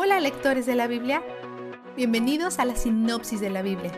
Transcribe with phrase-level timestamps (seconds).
[0.00, 1.24] Hola lectores de la Biblia,
[1.96, 3.90] bienvenidos a la sinopsis de la Biblia.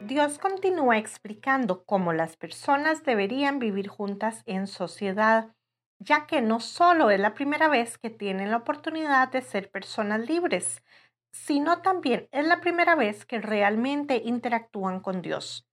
[0.00, 5.54] Dios continúa explicando cómo las personas deberían vivir juntas en sociedad,
[6.00, 10.28] ya que no solo es la primera vez que tienen la oportunidad de ser personas
[10.28, 10.82] libres,
[11.30, 15.69] sino también es la primera vez que realmente interactúan con Dios.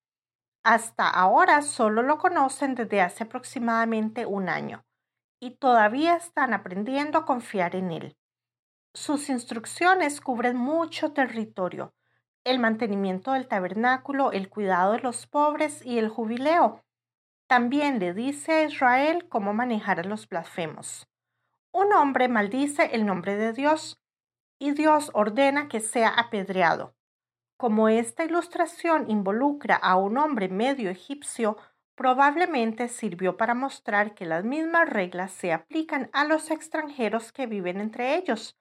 [0.70, 4.84] Hasta ahora solo lo conocen desde hace aproximadamente un año
[5.40, 8.18] y todavía están aprendiendo a confiar en Él.
[8.94, 11.94] Sus instrucciones cubren mucho territorio,
[12.44, 16.84] el mantenimiento del tabernáculo, el cuidado de los pobres y el jubileo.
[17.48, 21.08] También le dice a Israel cómo manejar a los blasfemos.
[21.72, 24.02] Un hombre maldice el nombre de Dios
[24.60, 26.97] y Dios ordena que sea apedreado.
[27.58, 31.58] Como esta ilustración involucra a un hombre medio egipcio,
[31.96, 37.82] probablemente sirvió para mostrar que las mismas reglas se aplican a los extranjeros que viven
[37.82, 38.56] entre ellos.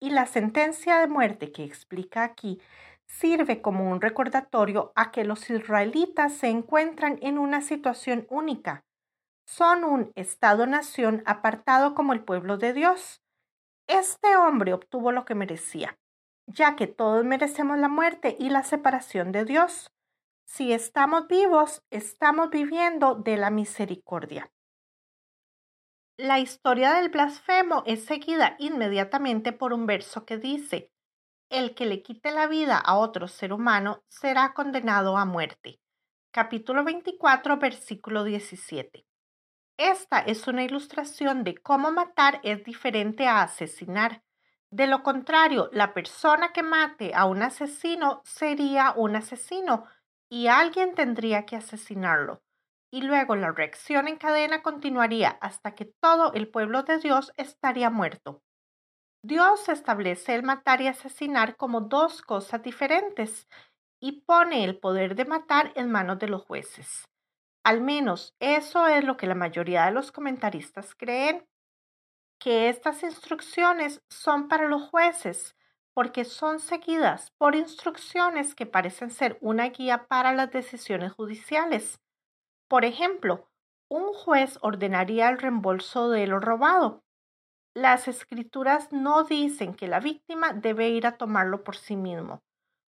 [0.00, 2.60] Y la sentencia de muerte que explica aquí
[3.06, 8.84] sirve como un recordatorio a que los israelitas se encuentran en una situación única.
[9.46, 13.22] Son un Estado-nación apartado como el pueblo de Dios.
[13.86, 15.96] Este hombre obtuvo lo que merecía
[16.46, 19.90] ya que todos merecemos la muerte y la separación de Dios.
[20.46, 24.50] Si estamos vivos, estamos viviendo de la misericordia.
[26.16, 30.92] La historia del blasfemo es seguida inmediatamente por un verso que dice,
[31.50, 35.80] El que le quite la vida a otro ser humano será condenado a muerte.
[36.30, 39.04] Capítulo 24, versículo 17.
[39.76, 44.23] Esta es una ilustración de cómo matar es diferente a asesinar.
[44.74, 49.84] De lo contrario, la persona que mate a un asesino sería un asesino
[50.28, 52.42] y alguien tendría que asesinarlo.
[52.92, 57.88] Y luego la reacción en cadena continuaría hasta que todo el pueblo de Dios estaría
[57.88, 58.42] muerto.
[59.22, 63.46] Dios establece el matar y asesinar como dos cosas diferentes
[64.00, 67.04] y pone el poder de matar en manos de los jueces.
[67.64, 71.46] Al menos eso es lo que la mayoría de los comentaristas creen
[72.38, 75.56] que estas instrucciones son para los jueces
[75.94, 82.00] porque son seguidas por instrucciones que parecen ser una guía para las decisiones judiciales.
[82.68, 83.48] Por ejemplo,
[83.88, 87.04] un juez ordenaría el reembolso de lo robado.
[87.74, 92.42] Las escrituras no dicen que la víctima debe ir a tomarlo por sí mismo.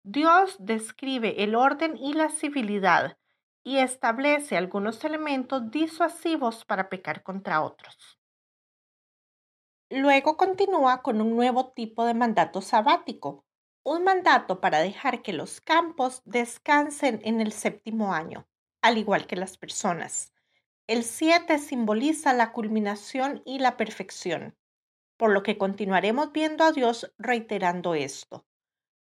[0.03, 3.19] Dios describe el orden y la civilidad
[3.65, 8.17] y establece algunos elementos disuasivos para pecar contra otros.
[9.91, 13.45] Luego continúa con un nuevo tipo de mandato sabático,
[13.85, 18.49] un mandato para dejar que los campos descansen en el séptimo año,
[18.83, 20.33] al igual que las personas.
[20.89, 24.57] El 7 simboliza la culminación y la perfección,
[25.17, 28.45] por lo que continuaremos viendo a Dios reiterando esto.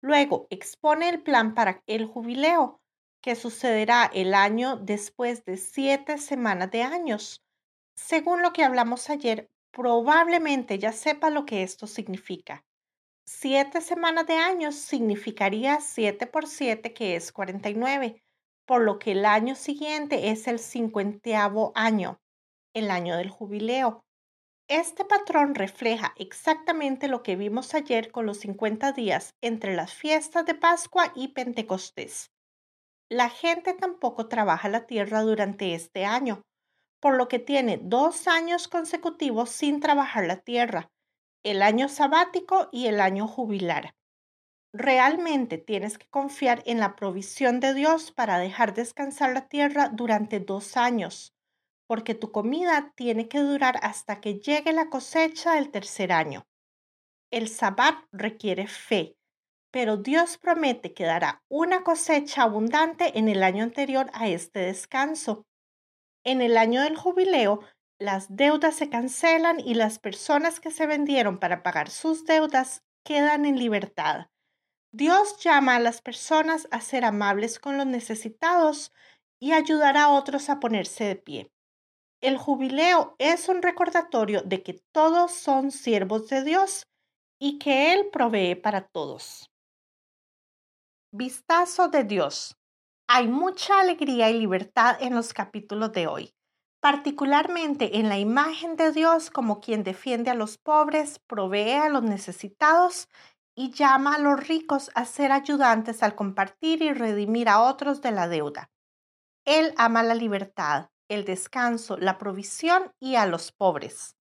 [0.01, 2.81] Luego expone el plan para el jubileo,
[3.21, 7.45] que sucederá el año después de siete semanas de años.
[7.95, 12.65] Según lo que hablamos ayer, probablemente ya sepa lo que esto significa.
[13.25, 18.23] Siete semanas de años significaría 7 por 7, que es 49,
[18.67, 22.21] por lo que el año siguiente es el cincuenteavo año,
[22.75, 24.05] el año del jubileo.
[24.69, 30.47] Este patrón refleja exactamente lo que vimos ayer con los 50 días entre las fiestas
[30.47, 32.31] de Pascua y Pentecostés.
[33.11, 36.43] La gente tampoco trabaja la tierra durante este año,
[37.03, 40.93] por lo que tiene dos años consecutivos sin trabajar la tierra,
[41.45, 43.97] el año sabático y el año jubilar.
[44.73, 50.39] Realmente tienes que confiar en la provisión de Dios para dejar descansar la tierra durante
[50.39, 51.35] dos años,
[51.89, 56.47] porque tu comida tiene que durar hasta que llegue la cosecha del tercer año.
[57.33, 59.17] El sabbat requiere fe,
[59.73, 65.47] pero Dios promete que dará una cosecha abundante en el año anterior a este descanso.
[66.25, 67.61] En el año del jubileo,
[67.99, 73.45] las deudas se cancelan y las personas que se vendieron para pagar sus deudas quedan
[73.45, 74.27] en libertad.
[74.93, 78.93] Dios llama a las personas a ser amables con los necesitados
[79.41, 81.53] y ayudar a otros a ponerse de pie.
[82.21, 86.87] El jubileo es un recordatorio de que todos son siervos de Dios
[87.41, 89.51] y que Él provee para todos.
[91.11, 92.57] Vistazo de Dios.
[93.15, 96.33] Hay mucha alegría y libertad en los capítulos de hoy,
[96.81, 102.03] particularmente en la imagen de Dios como quien defiende a los pobres, provee a los
[102.05, 103.11] necesitados
[103.55, 108.13] y llama a los ricos a ser ayudantes al compartir y redimir a otros de
[108.13, 108.71] la deuda.
[109.45, 114.17] Él ama la libertad, el descanso, la provisión y a los pobres.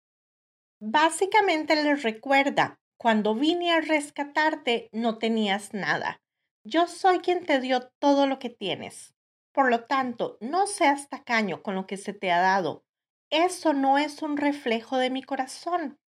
[0.80, 6.19] Básicamente les recuerda, cuando vine a rescatarte no tenías nada.
[6.64, 9.14] Yo soy quien te dio todo lo que tienes.
[9.52, 12.84] Por lo tanto, no seas tacaño con lo que se te ha dado.
[13.30, 15.98] Eso no es un reflejo de mi corazón.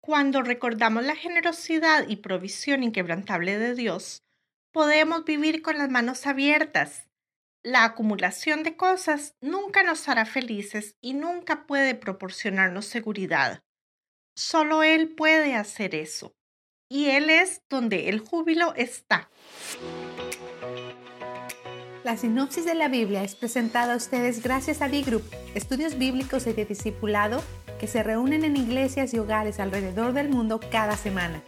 [0.00, 4.22] Cuando recordamos la generosidad y provisión inquebrantable de Dios,
[4.72, 7.08] podemos vivir con las manos abiertas.
[7.62, 13.64] La acumulación de cosas nunca nos hará felices y nunca puede proporcionarnos seguridad.
[14.36, 16.36] Solo Él puede hacer eso.
[16.94, 19.28] Y Él es donde el júbilo está.
[22.04, 25.24] La sinopsis de la Biblia es presentada a ustedes gracias a B-Group,
[25.56, 27.42] estudios bíblicos y de discipulado
[27.80, 31.42] que se reúnen en iglesias y hogares alrededor del mundo cada semana.